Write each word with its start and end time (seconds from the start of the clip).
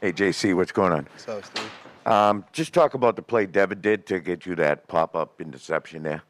Hey, 0.00 0.12
JC, 0.12 0.54
what's 0.56 0.72
going 0.72 0.92
on? 0.92 1.08
So, 1.18 1.42
Steve. 1.42 1.70
Um, 2.06 2.44
just 2.52 2.72
talk 2.72 2.94
about 2.94 3.16
the 3.16 3.22
play 3.22 3.44
Devin 3.44 3.82
did 3.82 4.06
to 4.06 4.18
get 4.18 4.46
you 4.46 4.54
that 4.56 4.88
pop-up 4.88 5.38
interception 5.40 6.02
there. 6.02 6.22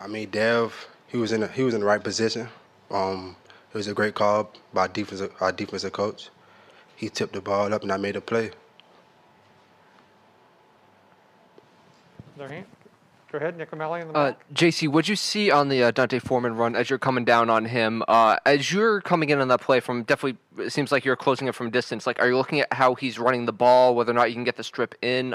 I 0.00 0.06
mean, 0.06 0.30
Dev, 0.30 0.88
he 1.06 1.18
was 1.18 1.32
in 1.32 1.40
the, 1.40 1.48
he 1.48 1.62
was 1.62 1.74
in 1.74 1.80
the 1.80 1.86
right 1.86 2.02
position. 2.02 2.48
Um, 2.90 3.36
it 3.70 3.76
was 3.76 3.86
a 3.88 3.94
great 3.94 4.14
call 4.14 4.50
by 4.72 4.86
defensive 4.86 5.34
our 5.40 5.52
defensive 5.52 5.92
coach. 5.92 6.30
He 6.96 7.10
tipped 7.10 7.34
the 7.34 7.42
ball 7.42 7.74
up, 7.74 7.82
and 7.82 7.92
I 7.92 7.98
made 7.98 8.16
a 8.16 8.22
play. 8.22 8.50
Their 12.38 12.48
hand. 12.48 12.66
Go 13.36 13.40
ahead, 13.40 13.58
Nick 13.58 13.70
O'Malley 13.70 14.00
in 14.00 14.08
the 14.08 14.18
Uh. 14.18 14.32
JC, 14.54 14.88
what'd 14.88 15.08
you 15.08 15.14
see 15.14 15.50
on 15.50 15.68
the 15.68 15.82
uh, 15.82 15.90
D'Onta 15.90 16.22
Foreman 16.22 16.56
run 16.56 16.74
as 16.74 16.88
you're 16.88 16.98
coming 16.98 17.26
down 17.26 17.50
on 17.50 17.66
him? 17.66 18.02
Uh, 18.08 18.38
as 18.46 18.72
you're 18.72 19.02
coming 19.02 19.28
in 19.28 19.42
on 19.42 19.48
that 19.48 19.60
play 19.60 19.78
from 19.78 20.04
definitely, 20.04 20.38
it 20.64 20.70
seems 20.70 20.90
like 20.90 21.04
you're 21.04 21.16
closing 21.16 21.46
it 21.46 21.54
from 21.54 21.68
distance. 21.68 22.06
Like, 22.06 22.18
are 22.18 22.28
you 22.28 22.36
looking 22.38 22.60
at 22.60 22.72
how 22.72 22.94
he's 22.94 23.18
running 23.18 23.44
the 23.44 23.52
ball, 23.52 23.94
whether 23.94 24.10
or 24.10 24.14
not 24.14 24.30
you 24.30 24.34
can 24.34 24.44
get 24.44 24.56
the 24.56 24.64
strip 24.64 24.94
in, 25.02 25.34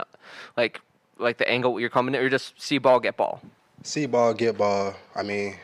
like, 0.57 0.81
like 1.19 1.37
the 1.37 1.47
angle 1.47 1.79
you're 1.79 1.91
coming 1.91 2.15
in, 2.15 2.21
or 2.21 2.27
just 2.27 2.59
see 2.59 2.79
ball, 2.79 2.99
get 2.99 3.17
ball? 3.17 3.39
See 3.83 4.07
ball, 4.07 4.33
get 4.33 4.57
ball. 4.57 4.95
I 5.15 5.21
mean, 5.21 5.57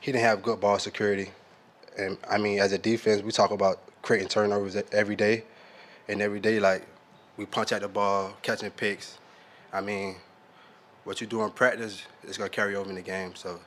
he 0.00 0.12
didn't 0.12 0.24
have 0.24 0.42
good 0.42 0.60
ball 0.60 0.78
security, 0.78 1.30
and 1.98 2.18
I 2.28 2.36
mean, 2.36 2.58
as 2.58 2.72
a 2.72 2.78
defense, 2.78 3.22
we 3.22 3.32
talk 3.32 3.50
about 3.50 3.80
creating 4.02 4.28
turnovers 4.28 4.76
every 4.92 5.16
day, 5.16 5.44
and 6.06 6.20
every 6.20 6.40
day, 6.40 6.60
like 6.60 6.86
we 7.38 7.46
punch 7.46 7.72
at 7.72 7.80
the 7.80 7.88
ball, 7.88 8.34
catching 8.42 8.70
picks. 8.72 9.16
I 9.72 9.80
mean, 9.80 10.16
what 11.04 11.20
you 11.20 11.26
do 11.26 11.42
in 11.42 11.50
practice 11.50 12.02
is 12.24 12.38
gonna 12.38 12.50
carry 12.50 12.76
over 12.76 12.88
in 12.88 12.96
the 12.96 13.02
game. 13.02 13.34
So 13.34 13.60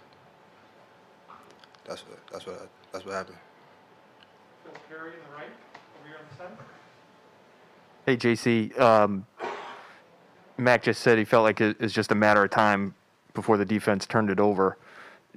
that's 1.85 2.01
what 2.07 2.27
that's 2.31 2.45
what 2.45 2.69
that's 2.91 3.05
what 3.05 3.13
happened. 3.13 3.37
Phil 4.63 4.73
Perry 4.89 5.11
in 5.13 5.19
the 5.29 5.35
right, 5.35 5.45
over 5.99 6.07
here 6.07 6.17
on 6.17 6.25
the 6.31 6.55
side. 6.55 6.57
Hey, 8.05 8.17
JC. 8.17 8.79
Um, 8.79 9.25
Mac 10.57 10.83
just 10.83 11.01
said 11.01 11.17
he 11.17 11.25
felt 11.25 11.43
like 11.43 11.59
it- 11.59 11.75
it's 11.79 11.93
just 11.93 12.11
a 12.11 12.15
matter 12.15 12.43
of 12.43 12.49
time 12.49 12.95
before 13.33 13.57
the 13.57 13.65
defense 13.65 14.05
turned 14.05 14.29
it 14.29 14.39
over. 14.39 14.77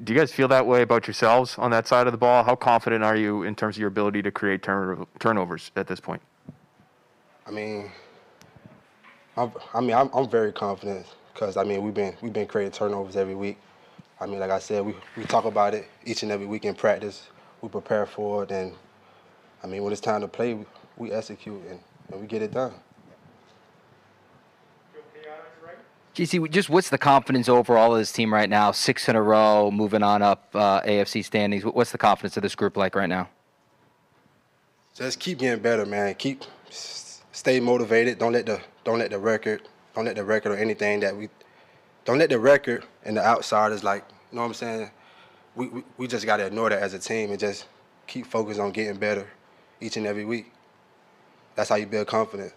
Do 0.05 0.12
you 0.12 0.18
guys 0.18 0.33
feel 0.33 0.46
that 0.48 0.64
way 0.64 0.83
about 0.83 1.08
yourselves 1.08 1.58
on 1.58 1.72
that 1.72 1.88
side 1.88 2.06
of 2.06 2.12
the 2.12 2.18
ball? 2.18 2.44
How 2.44 2.55
confident 2.55 3.02
are 3.02 3.16
you 3.16 3.42
in 3.42 3.56
terms 3.56 3.77
of 3.77 3.80
your 3.80 3.88
ability 3.88 4.22
to 4.22 4.30
create 4.30 4.62
turn- 4.62 5.06
turnovers 5.18 5.72
at 5.74 5.88
this 5.88 5.98
point? 5.98 6.22
I 7.44 7.50
mean, 7.50 7.90
I'm, 9.36 9.50
I 9.74 9.80
mean, 9.80 9.94
I'm, 9.94 10.08
I'm 10.14 10.28
very 10.28 10.52
confident 10.52 11.05
because 11.39 11.56
I 11.56 11.64
mean 11.64 11.83
we've 11.83 11.94
been 11.94 12.17
we've 12.20 12.33
been 12.33 12.47
creating 12.47 12.72
turnovers 12.72 13.17
every 13.17 13.34
week. 13.34 13.58
I 14.20 14.27
mean, 14.27 14.41
like 14.41 14.50
I 14.50 14.58
said, 14.58 14.84
we, 14.84 14.94
we 15.17 15.25
talk 15.25 15.45
about 15.45 15.75
it 15.75 15.89
each 16.05 16.25
and 16.25 16.33
every 16.33 16.47
week 16.47 16.64
in 16.64 16.75
practice. 16.75 17.28
We 17.62 17.69
prepare 17.69 18.06
for 18.06 18.42
it, 18.42 18.50
and 18.50 18.75
I 19.62 19.69
mean 19.69 19.84
when 19.84 19.92
it's 19.92 20.00
time 20.00 20.20
to 20.22 20.28
play, 20.28 20.55
we, 20.55 20.67
we 20.97 21.12
execute 21.12 21.62
and, 21.70 21.78
and 22.11 22.20
we 22.20 22.27
get 22.27 22.42
it 22.42 22.53
done. 22.53 22.75
Joe 24.92 25.00
Kayada 25.14 25.30
on 25.30 25.61
your 25.61 25.69
right. 25.69 25.78
JC, 26.14 26.50
just 26.50 26.69
what's 26.69 26.91
the 26.91 26.98
confidence 26.98 27.48
overall 27.48 27.92
of 27.92 28.00
this 28.00 28.11
team 28.11 28.34
right 28.34 28.50
now? 28.50 28.73
Six 28.73 29.08
in 29.08 29.14
a 29.14 29.23
row, 29.23 29.70
moving 29.70 30.02
on 30.02 30.23
up 30.23 30.48
uh, 30.55 30.80
AFC 30.83 31.25
standings. 31.25 31.64
What's 31.64 31.92
the 31.92 31.98
confidence 31.98 32.36
of 32.36 32.42
this 32.42 32.56
group 32.56 32.77
like 32.77 32.97
right 32.97 33.08
now? 33.08 33.28
Just 34.95 35.20
keep 35.20 35.39
getting 35.39 35.62
better, 35.62 35.86
man. 35.86 36.17
Keep 36.17 36.42
stay 36.70 37.61
motivated. 37.61 38.19
Don't 38.19 38.33
let 38.33 38.47
the 38.47 38.61
don't 38.83 38.98
let 38.98 39.11
the 39.11 39.19
record 39.20 39.62
don't 39.98 40.04
let 40.04 40.14
the 40.14 40.24
record 40.24 40.52
or 40.52 40.56
anything 40.56 41.00
that 41.00 41.16
we 41.16 41.28
don't 42.04 42.18
let 42.18 42.30
the 42.30 42.38
record 42.38 42.84
and 43.04 43.16
the 43.16 43.27
outsiders 43.27 43.82
like 43.82 44.05
you 44.30 44.36
know 44.36 44.42
what 44.42 44.48
I'm 44.48 44.55
saying. 44.55 44.90
We 45.56 45.66
we, 45.68 45.82
we 45.96 46.06
just 46.06 46.24
gotta 46.24 46.46
ignore 46.46 46.70
that 46.70 46.80
as 46.80 46.94
a 46.94 47.00
team 47.00 47.30
and 47.30 47.40
just 47.40 47.66
keep 48.06 48.24
focused 48.24 48.60
on 48.60 48.70
getting 48.70 48.96
better 48.96 49.27
each 49.80 49.96
and 49.96 50.06
every 50.06 50.24
week. 50.24 50.52
That's 51.56 51.68
how 51.68 51.74
you 51.74 51.86
build 51.86 52.06
confidence. 52.06 52.52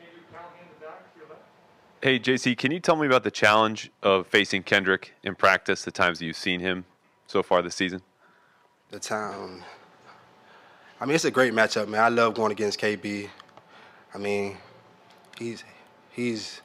Andrew 0.00 0.22
Callahan 0.32 0.50
in 0.60 0.80
the 0.80 0.86
back, 0.86 1.14
to 1.14 1.20
your 1.20 1.28
left. 1.28 1.42
Hey, 2.02 2.18
JC, 2.18 2.58
can 2.58 2.72
you 2.72 2.80
tell 2.80 2.96
me 2.96 3.06
about 3.06 3.22
the 3.22 3.30
challenge 3.30 3.92
of 4.02 4.26
facing 4.26 4.64
Kendrick 4.64 5.14
in 5.22 5.36
practice, 5.36 5.84
the 5.84 5.92
times 5.92 6.20
you've 6.20 6.36
seen 6.36 6.58
him 6.58 6.84
so 7.28 7.44
far 7.44 7.62
this 7.62 7.76
season? 7.76 8.02
The 8.90 8.98
town. 8.98 9.62
I 11.00 11.06
mean, 11.06 11.14
it's 11.14 11.24
a 11.24 11.30
great 11.30 11.52
matchup, 11.52 11.86
man. 11.86 12.00
I 12.00 12.08
love 12.08 12.34
going 12.34 12.50
against 12.50 12.80
KB. 12.80 13.28
I 14.12 14.18
mean, 14.18 14.56
he's 15.38 15.62
he's 16.10 16.60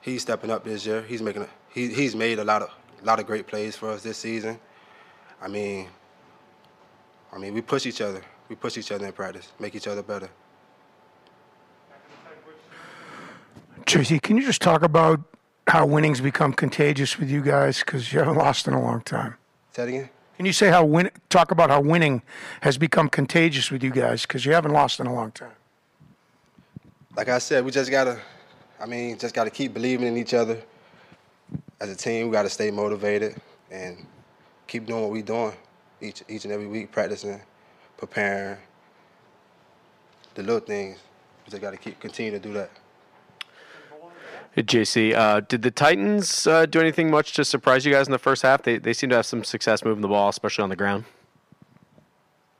he's 0.00 0.22
stepping 0.22 0.50
up 0.50 0.64
this 0.64 0.84
year. 0.86 1.02
He's 1.02 1.22
making 1.22 1.42
a, 1.42 1.48
he 1.70 1.88
he's 1.88 2.14
made 2.14 2.38
a 2.38 2.44
lot 2.44 2.62
of 2.62 2.70
a 3.02 3.04
lot 3.04 3.20
of 3.20 3.26
great 3.26 3.46
plays 3.46 3.76
for 3.76 3.90
us 3.90 4.02
this 4.02 4.18
season. 4.18 4.58
I 5.40 5.48
mean, 5.48 5.88
I 7.32 7.38
mean, 7.38 7.54
we 7.54 7.60
push 7.60 7.86
each 7.86 8.00
other. 8.00 8.22
We 8.48 8.56
push 8.56 8.76
each 8.76 8.92
other 8.92 9.06
in 9.06 9.12
practice, 9.12 9.52
make 9.58 9.74
each 9.74 9.86
other 9.86 10.02
better. 10.02 10.28
Back 11.88 12.02
to 12.04 12.10
the 12.10 12.28
side, 12.28 12.36
Butch. 13.76 14.08
JC, 14.08 14.22
can 14.22 14.36
you 14.36 14.44
just 14.44 14.62
talk 14.62 14.82
about 14.82 15.20
how 15.66 15.86
winning's 15.86 16.20
become 16.20 16.52
contagious 16.52 17.18
with 17.18 17.30
you 17.30 17.40
guys? 17.42 17.80
Because 17.80 18.12
you 18.12 18.18
haven't 18.18 18.36
lost 18.36 18.68
in 18.68 18.74
a 18.74 18.80
long 18.80 19.00
time. 19.00 19.36
Say 19.72 19.82
that 19.82 19.88
again. 19.88 20.10
Can 20.36 20.46
you 20.46 20.52
say 20.52 20.68
how 20.68 20.84
win? 20.84 21.10
Talk 21.28 21.50
about 21.52 21.70
how 21.70 21.80
winning 21.80 22.22
has 22.62 22.76
become 22.76 23.08
contagious 23.08 23.70
with 23.70 23.82
you 23.82 23.90
guys 23.90 24.22
because 24.22 24.44
you 24.44 24.52
haven't 24.52 24.72
lost 24.72 25.00
in 25.00 25.06
a 25.06 25.14
long 25.14 25.30
time. 25.30 25.52
Like 27.16 27.28
I 27.28 27.38
said, 27.38 27.64
we 27.64 27.70
just 27.70 27.90
gotta. 27.90 28.20
I 28.80 28.86
mean, 28.86 29.18
just 29.18 29.34
gotta 29.34 29.50
keep 29.50 29.74
believing 29.74 30.06
in 30.06 30.16
each 30.16 30.34
other. 30.34 30.60
As 31.80 31.90
a 31.90 31.96
team, 31.96 32.26
we 32.26 32.32
gotta 32.32 32.50
stay 32.50 32.70
motivated 32.70 33.36
and 33.70 34.06
keep 34.66 34.86
doing 34.86 35.02
what 35.02 35.10
we're 35.10 35.22
doing 35.22 35.52
each 36.00 36.22
each 36.28 36.44
and 36.44 36.52
every 36.52 36.66
week, 36.66 36.90
practicing, 36.92 37.40
preparing. 37.96 38.58
The 40.34 40.42
little 40.42 40.60
things, 40.60 40.98
we 41.46 41.50
just 41.50 41.62
gotta 41.62 41.76
keep 41.76 42.00
continue 42.00 42.32
to 42.32 42.38
do 42.38 42.52
that. 42.54 42.70
Hey, 44.52 44.62
JC, 44.62 45.14
uh, 45.14 45.40
did 45.40 45.62
the 45.62 45.70
Titans 45.72 46.46
uh, 46.46 46.64
do 46.66 46.78
anything 46.78 47.10
much 47.10 47.32
to 47.32 47.44
surprise 47.44 47.84
you 47.84 47.92
guys 47.92 48.06
in 48.06 48.12
the 48.12 48.20
first 48.20 48.42
half? 48.42 48.62
They, 48.62 48.78
they 48.78 48.92
seem 48.92 49.10
to 49.10 49.16
have 49.16 49.26
some 49.26 49.42
success 49.42 49.84
moving 49.84 50.00
the 50.00 50.06
ball, 50.06 50.28
especially 50.28 50.62
on 50.62 50.68
the 50.68 50.76
ground. 50.76 51.04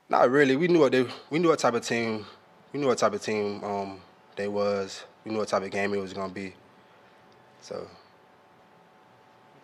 Not 0.08 0.28
really. 0.30 0.56
We 0.56 0.66
knew 0.66 0.80
what 0.80 0.90
they. 0.90 1.06
We 1.30 1.38
knew 1.38 1.48
what 1.48 1.60
type 1.60 1.74
of 1.74 1.86
team. 1.86 2.26
We 2.72 2.80
knew 2.80 2.88
what 2.88 2.98
type 2.98 3.12
of 3.12 3.22
team 3.22 3.62
um, 3.62 4.00
they 4.34 4.48
was. 4.48 5.04
We 5.24 5.32
knew 5.32 5.38
what 5.38 5.48
type 5.48 5.62
of 5.62 5.70
game 5.70 5.94
it 5.94 6.00
was 6.00 6.12
gonna 6.12 6.32
be. 6.32 6.54
So 7.60 7.88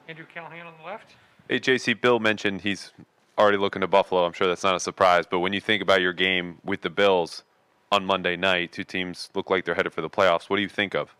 Andrew 0.09 0.27
Callahan 0.33 0.67
on 0.67 0.75
the 0.79 0.87
left. 0.87 1.15
Hey, 1.49 1.61
JC, 1.61 2.01
Bill 2.01 2.19
mentioned 2.19 2.63
he's 2.63 2.93
already 3.39 3.59
looking 3.59 3.81
to 3.81 3.87
Buffalo. 3.87 4.25
I'm 4.25 4.33
sure 4.33 4.47
that's 4.47 4.63
not 4.63 4.75
a 4.75 4.81
surprise, 4.81 5.25
but 5.29 5.41
when 5.41 5.53
you 5.53 5.61
think 5.61 5.83
about 5.83 6.01
your 6.01 6.13
game 6.13 6.59
with 6.65 6.81
the 6.81 6.91
Bills 6.91 7.45
on 7.93 8.05
Monday 8.05 8.37
night, 8.37 8.73
two 8.73 8.85
teams 8.85 9.31
look 9.35 9.51
like 9.51 9.65
they're 9.65 9.75
headed 9.75 9.93
for 9.93 10.01
the 10.01 10.11
playoffs. 10.11 10.49
What 10.49 10.57
do 10.57 10.63
you 10.63 10.69
think 10.69 10.95
of? 10.95 11.15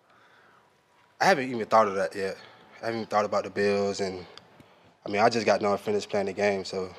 I 1.21 1.27
haven't 1.27 1.51
even 1.51 1.67
thought 1.67 1.89
of 1.89 1.95
that 1.97 2.15
yet. 2.15 2.37
I 2.83 2.87
haven't 2.87 3.01
even 3.01 3.09
thought 3.09 3.25
about 3.25 3.45
the 3.45 3.51
Bills, 3.51 4.01
and 4.01 4.25
I 5.05 5.11
mean, 5.11 5.21
I 5.21 5.29
just 5.29 5.47
got 5.47 5.61
done 5.61 5.77
finished 5.79 6.09
playing 6.09 6.27
the 6.27 6.33
game, 6.33 6.65
so 6.65 6.95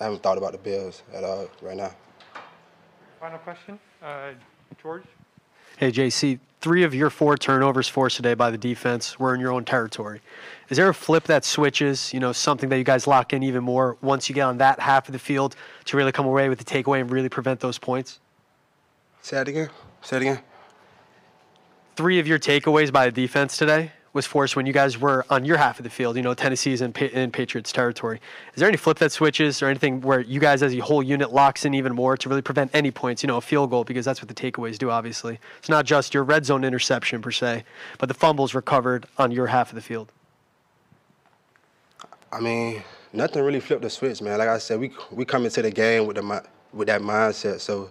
I 0.00 0.04
haven't 0.04 0.22
thought 0.22 0.38
about 0.38 0.52
the 0.52 0.58
Bills 0.58 1.02
at 1.12 1.24
all 1.24 1.48
right 1.60 1.76
now. 1.76 1.92
Final 3.20 3.38
question, 3.38 3.78
uh, 4.02 4.30
George. 4.80 5.04
Hey, 5.78 5.92
JC, 5.92 6.40
three 6.60 6.82
of 6.82 6.92
your 6.92 7.08
four 7.08 7.36
turnovers 7.36 7.86
forced 7.86 8.16
today 8.16 8.34
by 8.34 8.50
the 8.50 8.58
defense 8.58 9.16
were 9.16 9.32
in 9.32 9.40
your 9.40 9.52
own 9.52 9.64
territory. 9.64 10.20
Is 10.70 10.76
there 10.76 10.88
a 10.88 10.92
flip 10.92 11.22
that 11.26 11.44
switches, 11.44 12.12
you 12.12 12.18
know, 12.18 12.32
something 12.32 12.68
that 12.70 12.78
you 12.78 12.82
guys 12.82 13.06
lock 13.06 13.32
in 13.32 13.44
even 13.44 13.62
more 13.62 13.96
once 14.00 14.28
you 14.28 14.34
get 14.34 14.42
on 14.42 14.58
that 14.58 14.80
half 14.80 15.06
of 15.06 15.12
the 15.12 15.20
field 15.20 15.54
to 15.84 15.96
really 15.96 16.10
come 16.10 16.26
away 16.26 16.48
with 16.48 16.58
the 16.58 16.64
takeaway 16.64 17.00
and 17.00 17.12
really 17.12 17.28
prevent 17.28 17.60
those 17.60 17.78
points? 17.78 18.18
Say 19.22 19.36
that 19.36 19.46
again. 19.46 19.70
Say 20.02 20.16
it 20.16 20.22
again. 20.22 20.40
Three 21.94 22.18
of 22.18 22.26
your 22.26 22.40
takeaways 22.40 22.92
by 22.92 23.06
the 23.06 23.12
defense 23.12 23.56
today 23.56 23.92
was 24.12 24.26
forced 24.26 24.56
when 24.56 24.66
you 24.66 24.72
guys 24.72 24.98
were 24.98 25.24
on 25.30 25.44
your 25.44 25.56
half 25.56 25.78
of 25.78 25.84
the 25.84 25.90
field, 25.90 26.16
you 26.16 26.22
know, 26.22 26.34
Tennessee's 26.34 26.80
in, 26.80 26.92
in 26.92 27.30
Patriots 27.30 27.72
territory. 27.72 28.20
Is 28.54 28.60
there 28.60 28.68
any 28.68 28.76
flip 28.76 28.98
that 28.98 29.12
switches 29.12 29.62
or 29.62 29.66
anything 29.66 30.00
where 30.00 30.20
you 30.20 30.40
guys 30.40 30.62
as 30.62 30.74
a 30.74 30.78
whole 30.78 31.02
unit 31.02 31.32
locks 31.32 31.64
in 31.64 31.74
even 31.74 31.94
more 31.94 32.16
to 32.16 32.28
really 32.28 32.42
prevent 32.42 32.70
any 32.74 32.90
points, 32.90 33.22
you 33.22 33.26
know, 33.26 33.36
a 33.36 33.40
field 33.40 33.70
goal, 33.70 33.84
because 33.84 34.04
that's 34.04 34.22
what 34.22 34.28
the 34.28 34.34
takeaways 34.34 34.78
do, 34.78 34.90
obviously. 34.90 35.38
It's 35.58 35.68
not 35.68 35.84
just 35.84 36.14
your 36.14 36.24
red 36.24 36.46
zone 36.46 36.64
interception 36.64 37.20
per 37.22 37.30
se, 37.30 37.64
but 37.98 38.08
the 38.08 38.14
fumbles 38.14 38.54
recovered 38.54 39.06
on 39.18 39.30
your 39.30 39.48
half 39.48 39.70
of 39.70 39.74
the 39.74 39.82
field. 39.82 40.10
I 42.32 42.40
mean, 42.40 42.82
nothing 43.12 43.42
really 43.42 43.60
flipped 43.60 43.82
the 43.82 43.90
switch, 43.90 44.20
man. 44.20 44.38
Like 44.38 44.48
I 44.48 44.58
said, 44.58 44.80
we 44.80 44.92
we 45.10 45.24
come 45.24 45.44
into 45.44 45.62
the 45.62 45.70
game 45.70 46.06
with 46.06 46.16
the 46.16 46.44
with 46.72 46.88
that 46.88 47.00
mindset. 47.00 47.60
So 47.60 47.90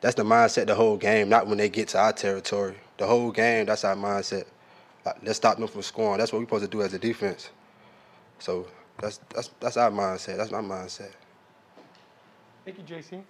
that's 0.00 0.14
the 0.14 0.24
mindset 0.24 0.66
the 0.66 0.74
whole 0.74 0.96
game, 0.96 1.28
not 1.28 1.46
when 1.46 1.58
they 1.58 1.68
get 1.68 1.88
to 1.88 1.98
our 1.98 2.12
territory. 2.12 2.74
The 2.96 3.06
whole 3.06 3.30
game, 3.30 3.66
that's 3.66 3.84
our 3.84 3.94
mindset. 3.94 4.44
Let's 5.22 5.36
stop 5.38 5.58
them 5.58 5.68
from 5.68 5.82
scoring. 5.82 6.18
That's 6.18 6.32
what 6.32 6.40
we're 6.40 6.46
supposed 6.46 6.64
to 6.64 6.70
do 6.70 6.82
as 6.82 6.94
a 6.94 6.98
defense. 6.98 7.50
So 8.38 8.68
that's 9.00 9.20
that's 9.34 9.50
that's 9.60 9.76
our 9.76 9.90
mindset. 9.90 10.36
That's 10.38 10.50
my 10.52 10.60
mindset. 10.60 11.12
Thank 12.64 12.78
you, 12.78 12.84
JC. 12.84 13.22